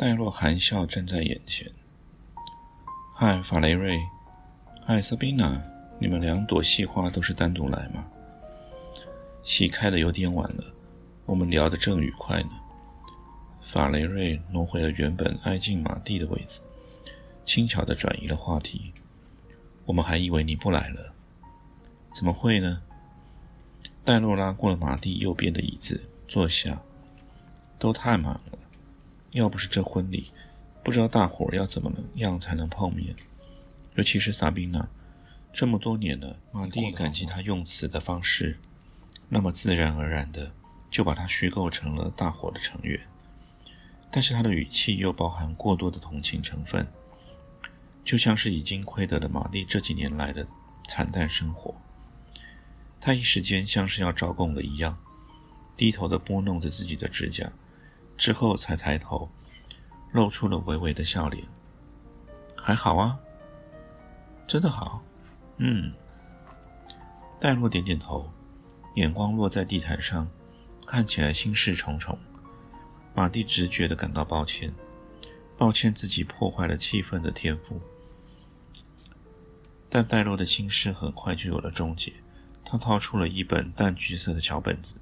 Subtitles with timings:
[0.00, 1.70] 戴洛含笑站在眼前。
[3.14, 4.00] 嗨，法雷瑞。
[4.82, 5.62] 嗨，萨宾娜。
[5.98, 8.06] 你们两朵细花都是单独来吗？
[9.42, 10.64] 戏开的有点晚了，
[11.26, 12.48] 我们聊得正愉快呢。
[13.60, 16.62] 法雷瑞挪回了原本挨近马蒂的位置，
[17.44, 18.94] 轻巧地转移了话题。
[19.84, 21.12] 我们还以为你不来了，
[22.14, 22.80] 怎么会呢？
[24.02, 26.80] 戴洛拉过了马蒂右边的椅子坐下。
[27.78, 28.58] 都太忙了，
[29.32, 30.30] 要不是这婚礼，
[30.82, 33.14] 不知道大伙儿要怎么样才能碰面。
[33.94, 34.88] 尤其是萨宾娜。
[35.52, 38.58] 这么多年了，马蒂感激他用词的方式，
[39.28, 40.52] 那么自然而然的
[40.88, 43.00] 就把他虚构成了大伙的成员，
[44.12, 46.86] 但是他的语气又包含过多的同情成分，
[48.04, 50.46] 就像是已经亏得了马蒂这几年来的
[50.86, 51.74] 惨淡生活。
[53.00, 54.98] 他一时间像是要招供了一样，
[55.76, 57.52] 低头的拨弄着自己的指甲，
[58.20, 59.30] 之后才抬头，
[60.12, 61.42] 露出了微微的笑脸。
[62.54, 63.18] 还好啊，
[64.46, 65.02] 真的好。
[65.56, 65.90] 嗯，
[67.40, 68.30] 戴洛点点头，
[68.96, 70.28] 眼光落在地毯上，
[70.86, 72.18] 看起来心事重重。
[73.14, 74.70] 马蒂直觉地感到抱歉，
[75.56, 77.80] 抱歉自己破坏了气氛的天赋。
[79.88, 82.12] 但戴洛的心事很快就有了终结。
[82.66, 85.00] 他掏出了一本淡橘色的小本子，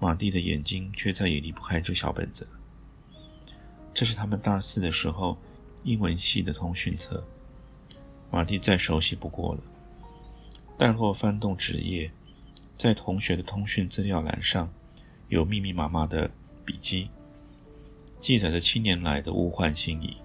[0.00, 2.50] 马蒂的眼睛却再也离不开这小本子了。
[3.92, 5.36] 这是他们大四的时候
[5.84, 7.24] 英文系的通讯册。
[8.30, 9.60] 马蒂再熟悉不过了。
[10.78, 12.10] 但若翻动纸页，
[12.78, 14.72] 在同学的通讯资料栏上，
[15.28, 16.30] 有密密麻麻的
[16.64, 17.10] 笔记，
[18.18, 20.16] 记载着七年来的物换星移。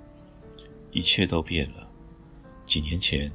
[0.91, 1.89] 一切都变了。
[2.66, 3.29] 几年前，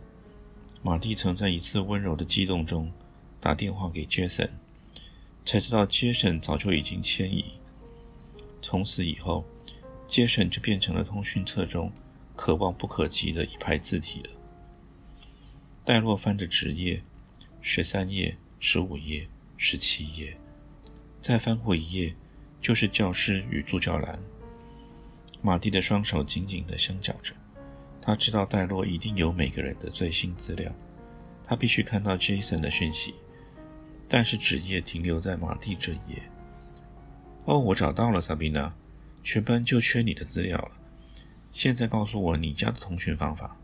[0.83, 2.91] 马蒂曾在一次温柔的激动中
[3.39, 4.51] 打电话给杰森，
[5.45, 7.45] 才知道杰森早就已经迁移。
[8.63, 9.45] 从此以后，
[10.07, 11.93] 杰森就变成了通讯册中
[12.37, 14.31] 可望不可及的一排字体了。
[15.85, 17.03] 戴洛翻着纸页，
[17.61, 20.37] 十三页、十五页、十七页，
[21.21, 22.15] 再翻过一页，
[22.61, 24.23] 就是教师与助教栏。
[25.43, 27.35] 马蒂的双手紧紧地相交着，
[28.01, 30.71] 他知道戴洛一定有每个人的最新资料，
[31.43, 33.15] 他必须看到 Jason 的讯息。
[34.13, 36.21] 但是纸页停留在马蒂这一页。
[37.45, 38.75] 哦，我找到了，萨宾娜，
[39.23, 40.73] 全班就缺你的资料了。
[41.53, 43.57] 现在告诉我你家的通讯方法。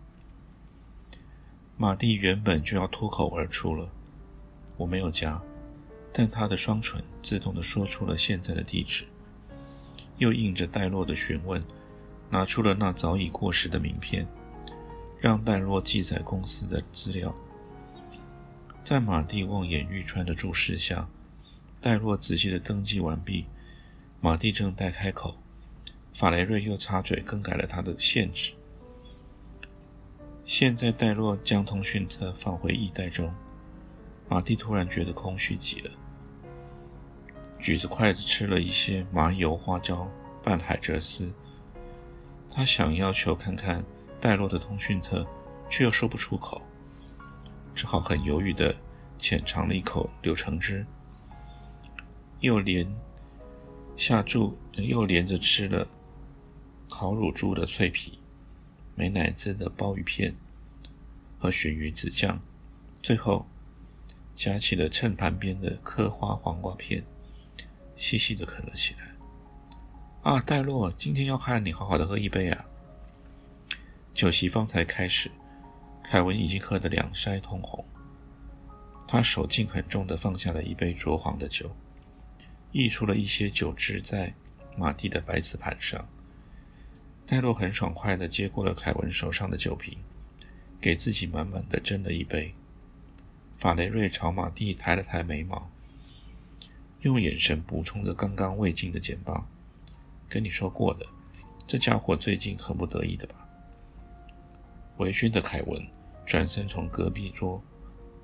[1.76, 3.88] 马蒂原本就要脱口而出了，
[4.76, 5.42] 我没有家，
[6.12, 9.04] 但他的双唇自动地说出了现在的地址，
[10.18, 11.60] 又应着戴洛的询问，
[12.30, 14.26] 拿出了那早已过时的名片，
[15.18, 17.34] 让戴洛记载公司的资料。
[18.86, 21.08] 在马蒂望眼欲穿的注视下，
[21.80, 23.46] 戴洛仔细地登记完毕。
[24.20, 25.38] 马蒂正待开口，
[26.12, 28.52] 法雷瑞又插嘴更改了他的限制。
[30.44, 33.34] 现在，戴洛将通讯册放回衣袋中。
[34.28, 35.90] 马蒂突然觉得空虚极了，
[37.58, 40.08] 举着筷子吃了一些麻油花椒
[40.44, 41.34] 拌海蜇丝。
[42.48, 43.84] 他想要求看看
[44.20, 45.26] 戴洛的通讯册，
[45.68, 46.62] 却又说不出口，
[47.76, 48.74] 只好很犹豫地
[49.18, 50.84] 浅尝了一口柳橙汁，
[52.40, 52.90] 又连
[53.96, 55.86] 下注，又连着吃了
[56.88, 58.18] 烤乳猪的脆皮。
[58.94, 60.34] 美乃滋的鲍鱼片
[61.38, 62.40] 和鳕鱼子酱，
[63.02, 63.46] 最后
[64.34, 67.04] 夹起了秤盘边的刻花黄瓜片，
[67.94, 69.14] 细细的啃了起来。
[70.22, 72.64] 啊，戴洛，今天要和你好好的喝一杯啊！
[74.14, 75.30] 酒席方才开始，
[76.08, 77.84] 凯文已经喝得两腮通红。
[79.08, 81.74] 他手劲很重的放下了一杯浊黄的酒，
[82.70, 84.32] 溢出了一些酒汁在
[84.76, 86.08] 马蒂的白瓷盘上。
[87.26, 89.98] 戴洛很爽快地接过了凯文手上的酒瓶，
[90.80, 92.52] 给自己满满的斟了一杯。
[93.58, 95.68] 法雷瑞朝马蒂抬了抬眉毛，
[97.00, 99.44] 用眼神补充着刚刚未尽的简报
[100.30, 101.04] ：“跟你说过的，
[101.66, 103.48] 这家伙最近很不得意的吧？”
[104.98, 105.84] 微醺的凯文
[106.26, 107.62] 转身从隔壁桌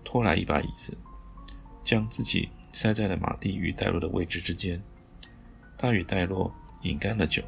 [0.04, 0.98] 拖来一把椅子，
[1.84, 4.82] 将自己塞在了马蒂与戴洛的位置之间。
[5.78, 6.52] 他与戴洛
[6.82, 7.42] 饮干了酒。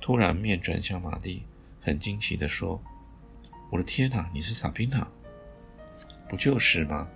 [0.00, 1.44] 突然面转向马蒂，
[1.80, 2.82] 很惊奇地说
[3.70, 5.06] ：“我的天哪，你是萨宾娜？
[6.28, 7.06] 不就是吗？”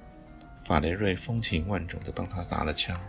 [0.64, 3.00] 法雷瑞风情万种地帮他打了枪。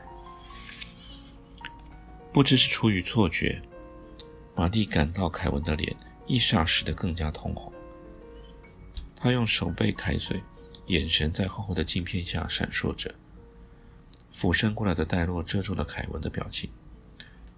[2.31, 3.62] 不知是出于错觉，
[4.56, 5.95] 马蒂感到凯文的脸
[6.25, 7.71] 一霎时的更加通红。
[9.19, 10.42] 他用手背开嘴，
[10.86, 13.14] 眼神在厚厚的镜片下闪烁着。
[14.31, 16.69] 俯身过来的戴洛遮住了凯文的表情。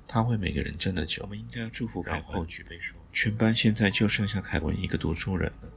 [0.08, 2.48] 他为每个人斟了酒，我们应该要祝福凯文。
[2.48, 5.72] 举杯说：“全班现在就剩下凯文一个读书人了。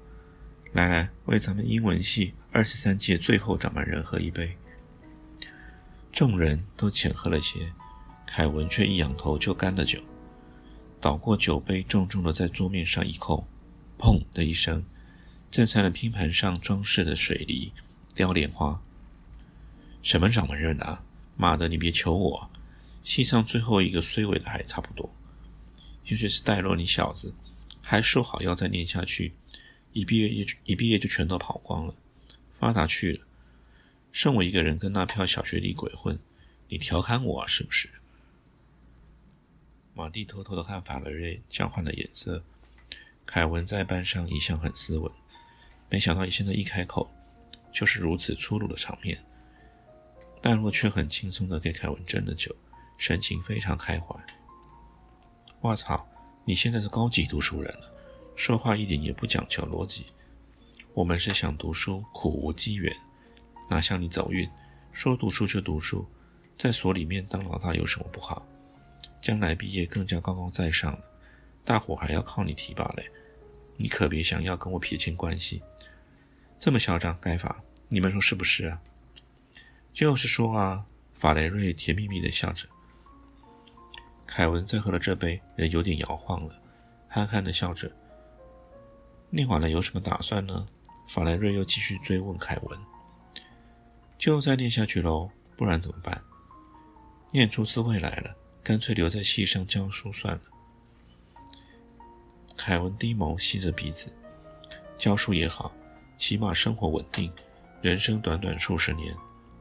[0.72, 4.56] 来来，为咱们英文系二十三届最后掌门人喝一杯。”
[6.12, 7.72] 众人都浅喝了些，
[8.24, 10.00] 凯文却一仰头就干了酒，
[11.00, 13.46] 倒过酒杯，重重的在桌面上一扣，
[13.98, 14.84] 砰的一声。
[15.52, 17.74] 正在了拼盘上装饰的水梨、
[18.14, 18.82] 雕莲花。
[20.02, 21.04] 什么掌门人啊？
[21.36, 22.50] 妈的，你别求我！
[23.04, 25.14] 戏上最后一个衰尾的还差不多。
[26.06, 27.34] 尤其是戴洛，你小子
[27.82, 29.34] 还说好要再念下去，
[29.92, 31.94] 一毕业一一毕业就全都跑光了，
[32.54, 33.26] 发达去了，
[34.10, 36.18] 剩我一个人跟那票小学弟鬼混。
[36.68, 37.90] 你调侃我是不是？
[39.92, 42.42] 马蒂偷偷的看法雷瑞交换了眼色。
[43.26, 45.12] 凯文在班上一向很斯文。
[45.92, 47.06] 没想到，现在一开口
[47.70, 49.14] 就是如此粗鲁的场面。
[50.40, 52.50] 戴洛却很轻松地给凯文斟了酒，
[52.96, 54.16] 神情非常开怀。
[55.60, 56.08] 我操，
[56.46, 57.94] 你现在是高级读书人了，
[58.34, 60.06] 说话一点也不讲求逻辑。
[60.94, 62.90] 我们是想读书，苦无机缘，
[63.68, 64.48] 哪像你走运，
[64.92, 66.06] 说读书就读书，
[66.56, 68.42] 在所里面当老大有什么不好？
[69.20, 71.00] 将来毕业更加高高在上了，
[71.66, 73.04] 大伙还要靠你提拔嘞。
[73.82, 75.60] 你可别想要跟我撇清关系，
[76.60, 78.80] 这么嚣张，该罚，你们说是不是啊？
[79.92, 82.68] 就是说啊，法雷瑞甜蜜蜜的笑着。
[84.24, 86.62] 凯文再喝了这杯，人有点摇晃了，
[87.08, 87.90] 憨憨的笑着。
[89.30, 90.64] 念完了有什么打算呢？
[91.08, 92.80] 法雷瑞又继续追问凯文。
[94.16, 96.22] 就再念下去喽，不然怎么办？
[97.32, 100.42] 念出滋味来了，干脆留在戏上教书算了。
[102.64, 104.08] 凯文低眸，吸着鼻子。
[104.96, 105.74] 教书也好，
[106.16, 107.28] 起码生活稳定。
[107.80, 109.12] 人生短短数十年，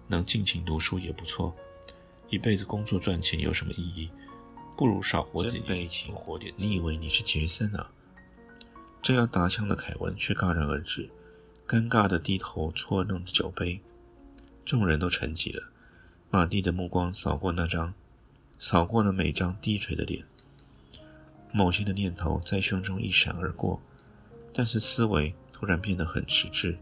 [0.07, 1.51] 能尽情读书也不错。
[2.29, 4.11] 一辈子工作赚钱有什么意义？
[4.77, 6.53] 不如少活几年，活点。
[6.57, 7.89] 你以为你是杰森啊？
[9.01, 11.09] 正要打枪的凯文却戛然而止，
[11.67, 13.81] 尴尬的低头搓弄着酒杯。
[14.63, 15.71] 众人都沉寂了。
[16.29, 17.95] 马蒂的目光扫过那张，
[18.59, 20.23] 扫过了每张低垂的脸。
[21.53, 23.81] 某些的念头在胸中一闪而过，
[24.53, 26.77] 但是思维突然变得很迟滞。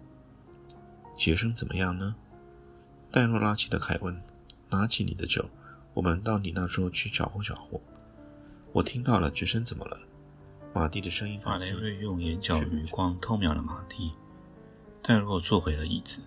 [1.17, 2.15] 杰生怎么样呢？
[3.11, 4.21] 戴洛拉起的凯文，
[4.69, 5.49] 拿起你的酒，
[5.93, 7.81] 我们到你那桌去搅和搅和。
[8.71, 9.97] 我听到了，杰生怎么了？
[10.73, 11.41] 马蒂的声音。
[11.43, 14.11] 马雷瑞用眼角余光偷瞄了马蒂。
[15.01, 16.21] 戴洛坐回了椅子，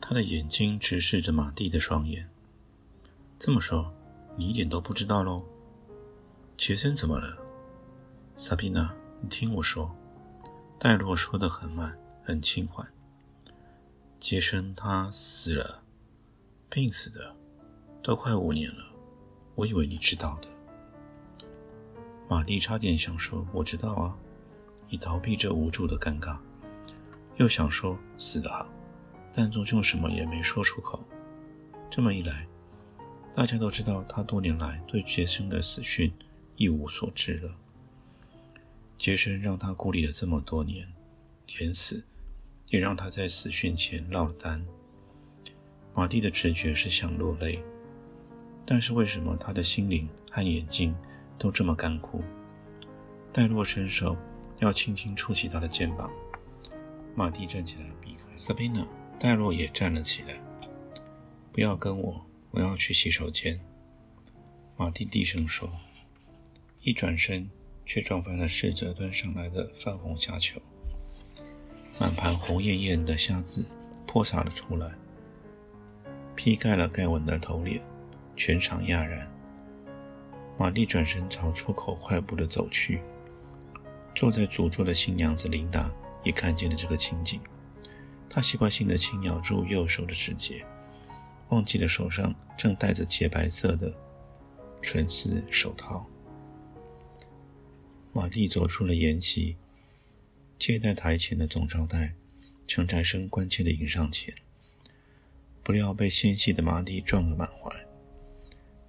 [0.00, 2.28] 他的眼睛直视着马蒂的双眼。
[3.38, 3.94] 这么说，
[4.36, 5.44] 你一点都不知道喽？
[6.56, 7.38] 杰森怎么了？
[8.34, 9.94] 萨宾娜，你听我说。
[10.78, 12.86] 戴洛说的很慢，很轻缓。
[14.18, 15.82] 杰森他死了，
[16.68, 17.36] 病死的，
[18.02, 18.84] 都快五年了。
[19.54, 20.48] 我以为你知道的。
[22.28, 24.16] 马蒂差点想说“我知道啊”，
[24.88, 26.38] 以逃避这无助的尴尬，
[27.36, 28.66] 又想说“死得好”，
[29.32, 31.04] 但终究什么也没说出口。
[31.90, 32.48] 这么一来，
[33.34, 36.12] 大家都知道他多年来对杰森的死讯
[36.56, 37.54] 一无所知了。
[39.02, 40.86] 杰森让他孤立了这么多年，
[41.58, 42.06] 连死
[42.68, 44.64] 也让他在死讯前落了单。
[45.92, 47.60] 马蒂的直觉是想落泪，
[48.64, 50.94] 但是为什么他的心灵和眼睛
[51.36, 52.22] 都这么干枯？
[53.32, 54.16] 戴洛伸手
[54.60, 56.08] 要轻轻触起他的肩膀，
[57.16, 58.38] 马蒂站起来避开。
[58.38, 58.86] Sabina，，
[59.18, 60.40] 戴洛也站了起来，
[61.50, 63.60] 不要跟我，我要去洗手间。
[64.76, 65.68] 马蒂低声说，
[66.82, 67.50] 一转身。
[67.84, 70.60] 却撞翻了侍者端上来的泛红虾球，
[71.98, 73.68] 满盘红艳艳的虾子
[74.06, 74.92] 泼洒了出来，
[76.34, 77.80] 劈盖了盖文的头脸，
[78.36, 79.30] 全场讶然。
[80.58, 83.00] 玛丽转身朝出口快步的走去，
[84.14, 85.90] 坐在主桌的新娘子琳达
[86.22, 87.40] 也看见了这个情景，
[88.28, 90.64] 她习惯性的轻咬住右手的指节，
[91.48, 93.92] 忘记了手上正戴着洁白色的
[94.82, 96.06] 纯丝手套。
[98.14, 99.56] 马蒂走出了筵席，
[100.58, 102.14] 接待台前的总招待
[102.66, 104.34] 陈才生关切地迎上前，
[105.62, 107.74] 不料被纤细的马蒂撞个满怀，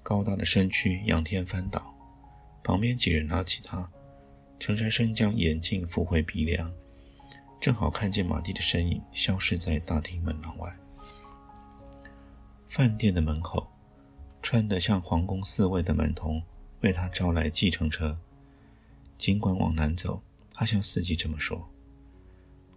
[0.04, 1.96] 高大的身躯仰天翻倒，
[2.66, 3.90] 旁边几人拉起他，
[4.60, 6.70] 陈山生将眼镜扶回鼻梁，
[7.62, 10.78] 正好看见马蒂的身影消失在大厅门廊外。
[12.68, 13.72] 饭店的门口，
[14.42, 16.44] 穿得像皇宫侍卫的门童
[16.82, 18.20] 为他招来计程车。
[19.24, 21.72] 尽管往南走，他向司机这么说。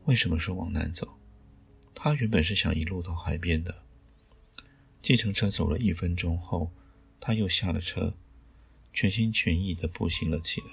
[0.05, 1.19] 为什么说往南走？
[1.93, 3.83] 他原本是想一路到海边的。
[5.03, 6.71] 计程车走了一分钟后，
[7.19, 8.15] 他又下了车，
[8.93, 10.67] 全心全意地步行了起来。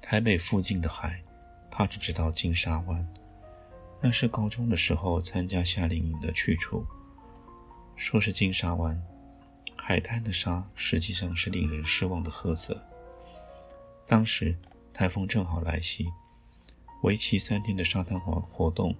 [0.00, 1.24] 台北附近的海，
[1.68, 3.04] 他只知道金沙湾，
[4.00, 6.86] 那是高中的时候参加夏令营的去处。
[7.96, 9.02] 说是金沙湾，
[9.74, 12.86] 海滩的沙实际上是令人失望的褐色。
[14.06, 14.56] 当时
[14.92, 16.08] 台风正好来袭，
[17.02, 18.94] 为期三天的沙滩活活动。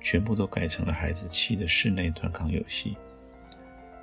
[0.00, 2.96] 全部都改成了孩子气的室内团康游戏，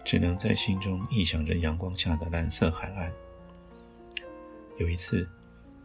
[0.04, 3.14] 只能在心中臆想着阳光下的蓝色海岸。
[4.78, 5.28] 有一次，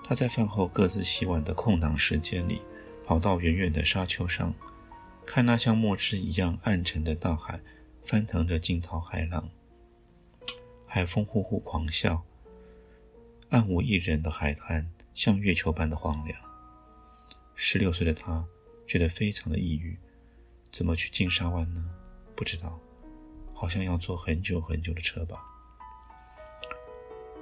[0.04, 2.60] 他在饭后各自洗碗的空档时间里，
[3.06, 4.52] 跑到远远的沙丘上，
[5.24, 7.60] 看那像墨汁一样暗沉的大海
[8.02, 9.48] 翻腾着惊涛骇浪，
[10.86, 12.20] 海风呼呼狂啸，
[13.50, 16.40] 暗无一人的海滩像月球般的荒凉。
[17.54, 18.46] 十六岁的他。
[18.86, 19.96] 觉得非常的抑郁，
[20.72, 21.88] 怎么去金沙湾呢？
[22.34, 22.80] 不知道，
[23.54, 25.40] 好像要坐很久很久的车吧。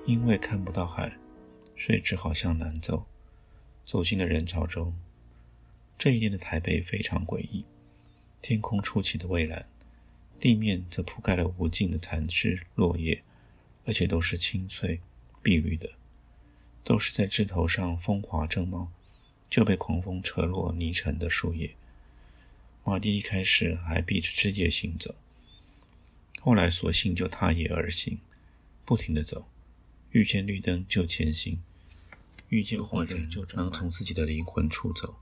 [0.05, 1.17] 因为看不到海，
[1.75, 3.07] 所以只好向南走。
[3.87, 4.95] 走进了人潮中。
[5.97, 7.65] 这一年的台北非常诡异，
[8.43, 9.71] 天空出奇的蔚蓝，
[10.37, 13.25] 地面则铺盖了无尽的残枝落叶，
[13.87, 15.01] 而且都是青翠
[15.43, 15.91] 碧绿的，
[16.85, 18.91] 都是在枝头上风华正茂。
[19.51, 21.75] 就被狂风扯落泥尘的树叶。
[22.85, 25.15] 马蒂一开始还避着枝叶行走，
[26.43, 28.19] 后来索性就踏叶而行，
[28.85, 29.49] 不停地走，
[30.11, 31.63] 遇见绿灯就前行，
[32.51, 35.17] 遇见火人就能从自己的灵魂处走，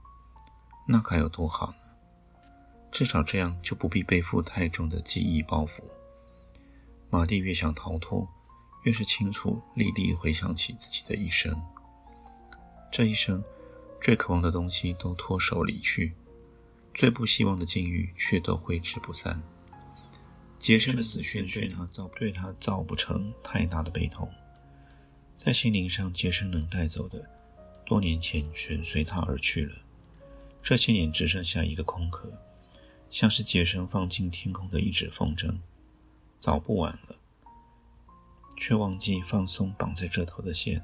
[0.89, 1.95] 那该有多好呢？
[2.91, 5.83] 至少这样就不必背负太重的记忆包袱。
[7.09, 8.27] 马蒂越想逃脱，
[8.87, 11.61] 越是清楚历历回想起自己的一生，
[12.89, 13.43] 这一生。
[13.99, 16.13] 最渴望的东西都脱手离去，
[16.93, 19.43] 最不希望的境遇却都挥之不散。
[20.57, 24.31] 杰森的死讯对他造对他造不成太大的悲痛，
[25.35, 27.29] 在心灵上，杰森能带走的，
[27.85, 29.75] 多年前全随他而去了。
[30.63, 32.39] 这些年只剩下一个空壳，
[33.09, 35.57] 像是杰森放进天空的一纸风筝，
[36.39, 37.17] 早不晚了，
[38.57, 40.83] 却忘记放松绑在这头的线。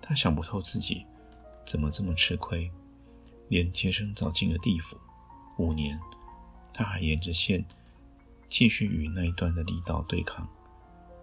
[0.00, 1.06] 他想不透自己。
[1.66, 2.70] 怎么这么吃亏？
[3.48, 4.98] 连杰森早进了地府
[5.56, 5.98] 五年，
[6.74, 7.64] 他还沿着线
[8.48, 10.46] 继续与那一段的力道对抗，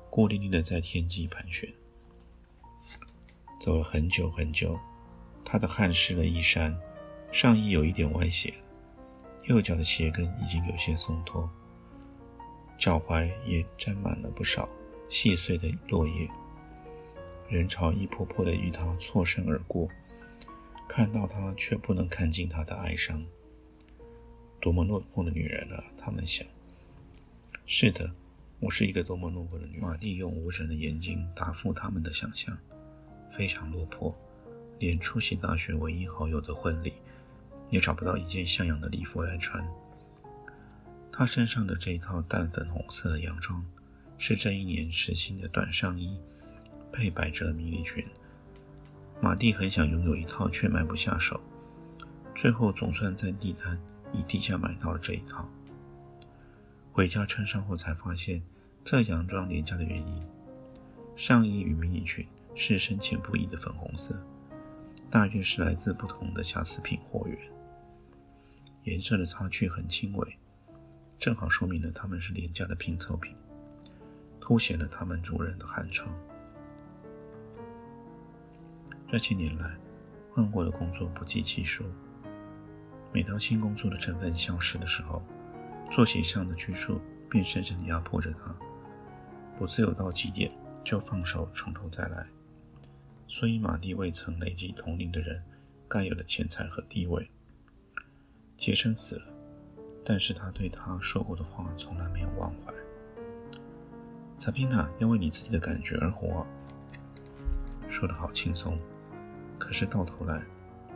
[0.10, 1.72] 孤零零的在天际盘旋。
[3.60, 4.80] 走了很久很久，
[5.46, 6.76] 他的汗湿了衣衫，
[7.32, 8.52] 上衣有一点歪斜，
[9.44, 11.48] 右脚的鞋跟已经有些松脱，
[12.80, 14.68] 脚踝也沾满了不少
[15.12, 16.26] 细碎的落叶。
[17.50, 19.90] 人潮一波波的与他错身而过。
[20.88, 23.22] 看到他，却不能看尽他的哀伤。
[24.62, 25.84] 多么落魄的女人啊！
[25.98, 26.48] 他们想。
[27.66, 28.10] 是的，
[28.62, 29.82] 我是一个多么落魄的女人。
[29.82, 32.58] 玛丽用无神的眼睛答复他们的想象，
[33.30, 34.18] 非常落魄，
[34.80, 36.94] 连出席大学唯一好友的婚礼，
[37.70, 39.62] 也找不到一件像样的礼服来穿。
[41.12, 43.66] 她身上的这一套淡粉红色的洋装，
[44.24, 46.22] 是这一年时兴的短上衣，
[46.92, 48.06] 配百褶迷你裙。
[49.20, 51.42] 马蒂很想拥有一套，却买不下手。
[52.36, 53.82] 最后总算在地摊
[54.14, 55.50] 以低价买到了这一套。
[56.92, 58.44] 回家穿上后，才发现
[58.86, 60.24] 这洋装廉价的原因：
[61.16, 62.24] 上衣与迷你裙
[62.54, 64.24] 是深浅不一的粉红色，
[65.10, 67.40] 大约是来自不同的瑕疵品货源。
[68.84, 70.38] 颜色的差距很轻微，
[71.18, 73.36] 正好说明了它们是廉价的拼凑品，
[74.42, 76.14] 凸显了他们主人的寒窗。
[79.08, 79.78] 这些年来，
[80.32, 81.86] 换过的工作不计其数。
[83.14, 85.22] 每当新工作的成分消失的时候，
[85.92, 88.56] 作息上的拘束便深深地压迫着他，
[89.58, 90.52] 不自由到极点
[90.84, 92.26] 就放手从头再来。
[93.28, 95.44] 所以，马蒂未曾累积同龄的人
[95.88, 97.30] 该有的钱财和地位。
[98.56, 99.26] 杰森死了，
[100.06, 102.74] 但是他对他说过的话从来没有忘怀。
[104.44, 106.44] 萨宾娜要为你自己的感觉而活，
[107.88, 108.76] 说得好轻松。
[109.60, 110.42] 可是到头来，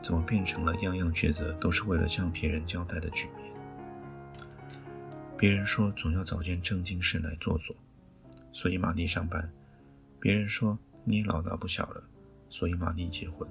[0.02, 3.54] 怎么变成了样样抉择都是为了向别人交代的局面？
[5.38, 7.76] 别人说总要找件正经事来做做，
[8.52, 9.48] 所以马蒂上班；
[10.20, 12.04] 别人说你也老大不小了，
[12.50, 13.48] 所以马蒂结婚。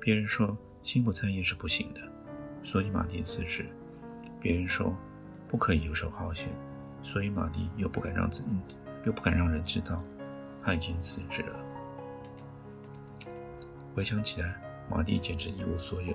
[0.00, 2.00] 别人说心不在焉是不行的，
[2.62, 3.66] 所以马蒂辞职。
[4.40, 4.96] 别人说
[5.50, 6.48] 不可以游手好闲，
[7.02, 8.48] 所以马蒂又不敢让自己，
[9.04, 10.02] 又不敢让人知道
[10.62, 11.64] 他已经辞职了。
[13.94, 16.14] 回想起来，马蒂简直一无所有，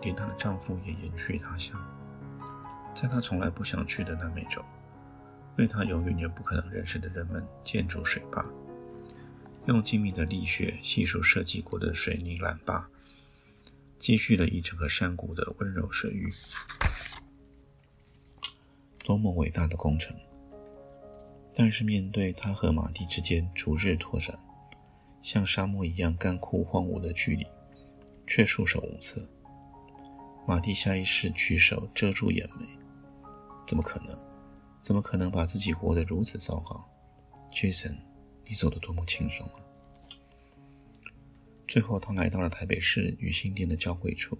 [0.00, 1.78] 连她的丈夫也远去他乡，
[2.94, 4.64] 在她从来不想去的南美洲，
[5.58, 8.44] 为她永远也不可能认识的人们建筑水坝，
[9.66, 12.88] 用精密的力学细数设计过的水泥缆坝，
[13.98, 16.32] 积蓄了一整个山谷的温柔水域。
[19.04, 20.16] 多么伟大的工程！
[21.58, 24.38] 但是面对他和马蒂之间逐日拓展。
[25.22, 27.44] 像沙漠一样干枯荒芜的距离，
[28.26, 29.20] 却束手无策。
[30.46, 32.66] 马蒂下意识举手遮住眼眉，
[33.66, 34.14] 怎么可能？
[34.82, 36.88] 怎么可能把自己活得如此糟糕
[37.50, 37.96] ？Jason，
[38.44, 39.58] 你走得多么轻松啊！
[41.66, 44.38] 最后，他来到了台北市与新店的交汇处。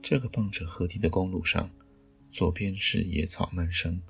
[0.00, 1.68] 这个傍着河堤的公路上，
[2.32, 4.00] 左边是野草漫生、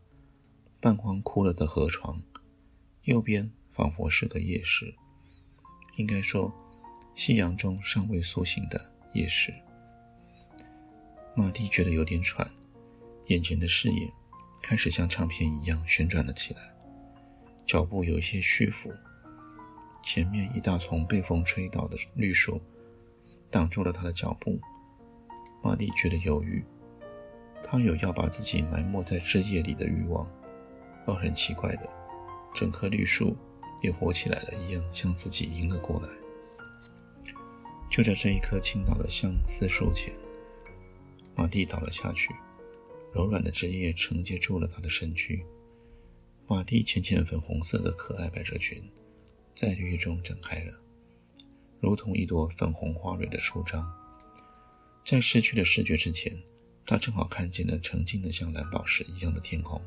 [0.84, 2.20] 半荒枯了的河床，
[3.04, 4.94] 右边仿佛是个夜市。
[5.96, 6.52] 应该说，
[7.14, 9.50] 夕阳中尚未苏醒的夜市。
[11.34, 12.46] 马蒂觉得有点喘，
[13.28, 14.12] 眼前的视野
[14.60, 16.60] 开始像唱片一样旋转了起来，
[17.64, 18.92] 脚步有一些虚浮。
[20.02, 22.60] 前面一大丛被风吹倒的绿树
[23.50, 24.60] 挡住了他的脚步。
[25.62, 26.62] 马蒂觉得犹豫，
[27.62, 30.30] 他有要把自己埋没在枝叶里的欲望，
[31.06, 31.88] 而很奇怪的，
[32.54, 33.36] 整棵绿树。
[33.82, 36.08] 也活起来了一样，向自己迎了过来。
[37.90, 40.10] 就在这一棵倾倒的相思树前，
[41.34, 42.30] 马蒂倒了下去，
[43.12, 45.44] 柔软的枝叶承接住了他的身躯。
[46.46, 48.82] 马蒂浅浅粉红色的可爱百褶裙
[49.54, 50.72] 在绿叶中展开了，
[51.78, 53.86] 如同一朵粉红花蕊的初张。
[55.04, 56.42] 在失去了视觉之前，
[56.86, 59.78] 他正好看见了澄净的像蓝宝石一样的天空。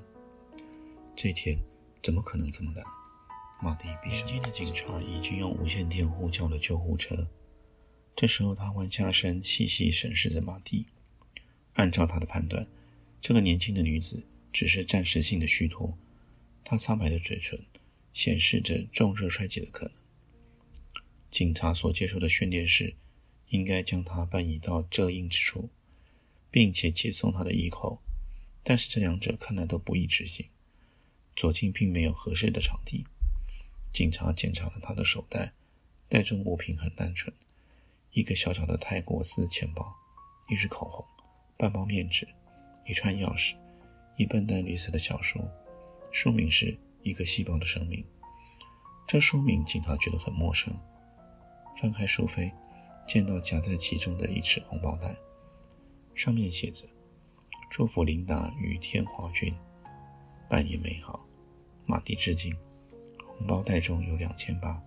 [1.19, 1.59] 这天
[2.03, 2.85] 怎么可能这么蓝？
[3.59, 4.19] 马蒂闭上。
[4.19, 7.27] 眼睛的警察已经用无线电呼叫了救护车。
[8.15, 10.85] 这时候，他弯下身，细细审视着马蒂。
[11.73, 12.67] 按照他的判断，
[13.19, 15.97] 这个年轻的女子只是暂时性的虚脱。
[16.63, 17.59] 她苍白的嘴唇
[18.13, 19.95] 显示着重热衰竭的可能。
[21.31, 22.95] 警察所接受的训练是，
[23.49, 25.71] 应该将她搬移到遮阴之处，
[26.51, 28.03] 并且解送她的衣口。
[28.63, 30.45] 但是这两者看来都不易执行。
[31.37, 33.05] 左近并没有合适的场地。
[33.93, 35.53] 警察检查了他的手袋，
[36.09, 37.31] 袋中物品很单纯：
[38.11, 39.95] 一个小小的泰国丝钱包，
[40.49, 41.05] 一支口红，
[41.55, 42.27] 半包面纸，
[42.87, 43.55] 一串钥匙，
[44.17, 45.39] 一本淡绿色的小书，
[46.11, 46.65] 书名是
[47.03, 48.03] 《一个细胞的生命》。
[49.07, 50.75] 这书名警察觉得很陌生。
[51.79, 52.51] 翻开书扉，
[53.07, 55.15] 见到夹在其中的一尺红包袋，
[56.15, 56.87] 上面写着
[57.69, 59.53] ：“祝福琳达与天华君
[60.49, 61.26] 百年美好，
[61.87, 62.55] 马蒂致敬。”
[63.37, 64.79] 红包袋中有两千八。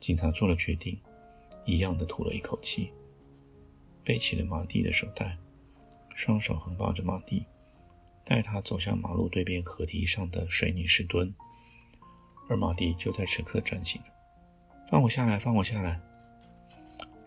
[0.00, 1.00] 警察做了决定，
[1.64, 2.92] 一样的吐了一口气，
[4.04, 5.36] 背起了马蒂的手袋，
[6.14, 7.44] 双手横抱着马蒂，
[8.24, 11.34] 带他走向马路对面河堤上的水泥石墩。
[12.48, 14.08] 而马蒂就在此刻转醒了
[14.88, 16.00] ，“放我下来，放我下来！”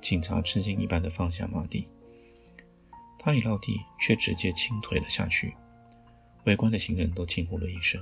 [0.01, 1.87] 警察吃惊一般的放下马蒂，
[3.19, 5.53] 他一落地，却直接倾退了下去。
[6.45, 8.01] 围观的行人都惊呼了一声。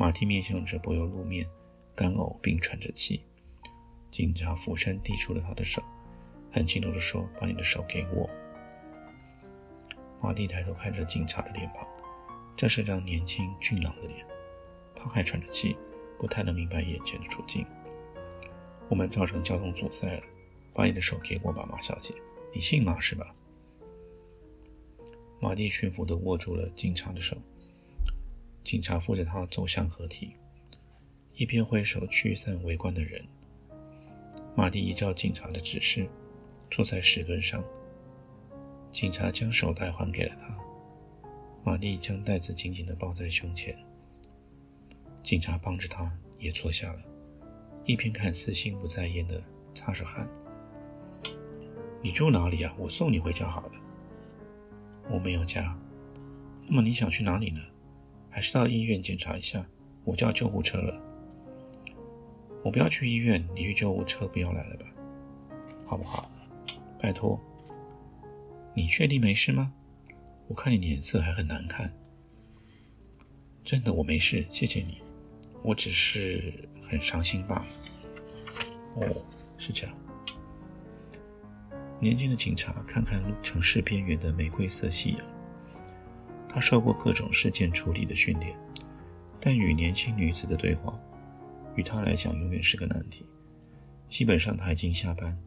[0.00, 1.44] 马蒂面向着柏油路面，
[1.92, 3.20] 干呕并喘着气。
[4.12, 5.82] 警察俯身递出了他的手，
[6.52, 8.30] 很轻柔地说：“把你的手给我。”
[10.22, 11.84] 马蒂抬头看着警察的脸庞，
[12.56, 14.24] 这是张年轻俊朗的脸。
[14.94, 15.76] 他还喘着气，
[16.16, 17.66] 不太能明白眼前的处境。
[18.88, 20.22] 我们造成交通阻塞了，
[20.72, 22.14] 把你的手给我吧，马小姐。
[22.54, 23.34] 你姓马是吧？
[25.40, 27.36] 马蒂驯服地握住了警察的手。
[28.64, 30.32] 警察扶着他走向河堤，
[31.34, 33.24] 一边挥手驱散围观的人。
[34.54, 36.08] 马蒂依照警察的指示，
[36.70, 37.64] 坐在石墩上。
[38.90, 40.58] 警察将手袋还给了他，
[41.64, 43.78] 马蒂将袋子紧紧地抱在胸前。
[45.22, 47.00] 警察帮着他也坐下了，
[47.84, 49.42] 一边看似心不在焉地
[49.74, 50.28] 擦着汗。
[52.02, 52.74] 你住哪里啊？
[52.78, 53.72] 我送你回家好了。
[55.10, 55.78] 我没有家。
[56.66, 57.60] 那么你想去哪里呢？
[58.30, 59.66] 还是到医院检查一下。
[60.04, 61.02] 我叫救护车了。
[62.64, 64.86] 我不要去医院，你去救护车不要来了吧，
[65.84, 66.30] 好不好？
[67.00, 67.40] 拜托。
[68.74, 69.72] 你确定没事吗？
[70.46, 71.92] 我看你脸色还很难看。
[73.64, 75.02] 真的，我没事，谢谢你。
[75.62, 77.66] 我只是很伤心罢了。
[78.96, 79.24] 哦，
[79.58, 79.94] 是这样。
[82.00, 85.37] 年轻的警察看看城市边缘的玫瑰色夕阳。
[86.48, 88.58] 他受过各种事件处理的训练，
[89.40, 90.98] 但与年轻女子的对话，
[91.74, 93.26] 与他来讲永远是个难题。
[94.08, 95.38] 基本上他已经下班，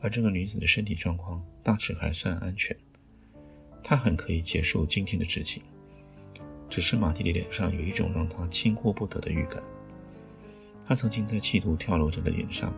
[0.00, 2.76] 而这个女子的身体状况大致还算安全，
[3.82, 5.62] 他很可以结束今天的执勤。
[6.70, 9.62] 只是马蒂的脸上有一种让他轻忽不得的预感。
[10.86, 12.74] 他曾经在企图跳楼者的脸上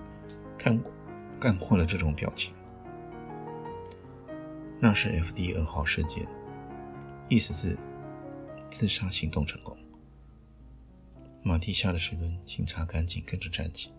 [0.58, 0.92] 看过、
[1.38, 2.52] 干过了这种表情。
[4.80, 5.54] 那是 F.D.
[5.54, 6.26] 二号事件，
[7.28, 7.78] 意思是
[8.70, 9.76] 自杀行动成功。
[11.42, 13.90] 马蒂下了齿轮，警察赶紧跟着站起。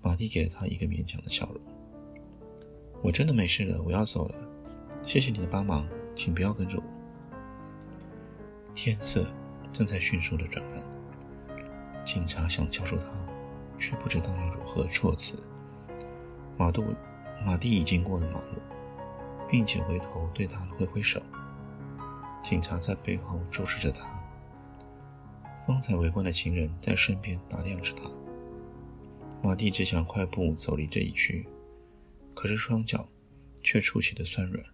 [0.00, 1.60] 马蒂给了他一个勉强的笑容。
[3.02, 4.48] 我真的没事了，我要走了。
[5.04, 6.84] 谢谢你的帮忙，请不要跟着我。
[8.74, 9.26] 天色
[9.72, 13.06] 正在迅速的转暗，警察想叫住他，
[13.78, 15.36] 却不知道要如何措辞。
[16.56, 16.84] 马杜
[17.44, 18.60] 马蒂已经过了马路，
[19.48, 21.20] 并且回头对他挥挥手。
[22.42, 24.20] 警察在背后注视着他。
[25.66, 28.02] 方才围观的情人在身边打量着他。
[29.42, 31.46] 马蒂只想快步走离这一区，
[32.34, 33.08] 可是双脚
[33.62, 34.64] 却出奇的酸软。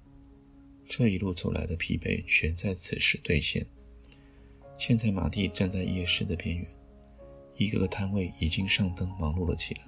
[0.86, 3.66] 这一路走来的疲惫全在此时兑现。
[4.78, 6.66] 现在，马蒂站在夜市的边缘，
[7.56, 9.80] 一个个摊位已经上灯，忙碌了起来。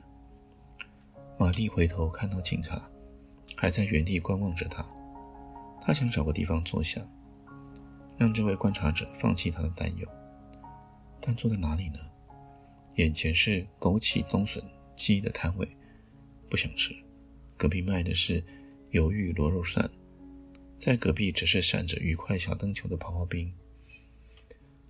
[1.39, 2.91] 马蒂回头看到警察
[3.57, 4.85] 还在原地观望着他，
[5.81, 7.01] 他想找个地方坐下，
[8.21, 10.07] 让这位观察者放弃他的担忧。
[11.23, 11.99] 但坐在哪里呢？
[12.97, 14.63] 眼前是枸杞冬笋
[14.95, 15.67] 鸡的摊位，
[16.51, 16.95] 不想吃。
[17.57, 18.45] 隔壁卖的是
[18.93, 19.91] 鱿鱼螺肉蒜，
[20.79, 23.51] 在隔壁只是闪着愉快小灯球的刨刨冰。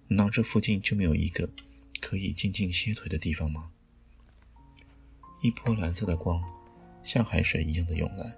[0.08, 1.48] 难道这附近就没有一个
[2.00, 3.70] 可以静静歇腿的地方吗？
[5.40, 6.42] 一波蓝色的光
[7.04, 8.36] 像海水一样的涌来，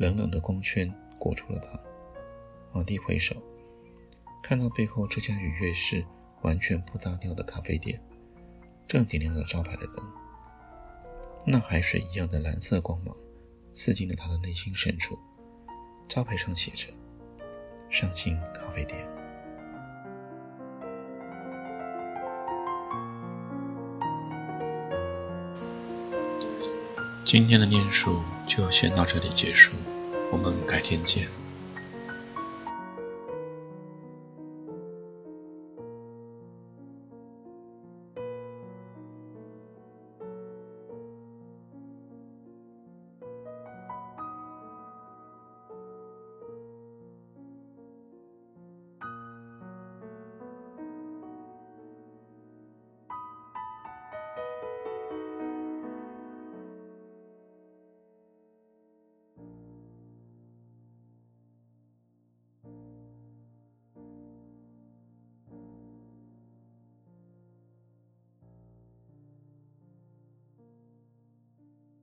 [0.00, 1.78] 冷冷的光圈裹住了他。
[2.72, 3.40] 马蒂回首，
[4.42, 6.04] 看到背后这家与月市
[6.42, 8.02] 完全不搭调的咖啡店，
[8.86, 10.04] 正点亮着招牌的灯。
[11.46, 13.14] 那海水一样的蓝色光芒
[13.72, 15.18] 刺进了他的内心深处。
[16.08, 16.88] 招牌上写着
[17.88, 19.06] “上新咖啡店”。
[27.24, 29.76] 今天的念书就先到这里结束，
[30.32, 31.28] 我们改天见。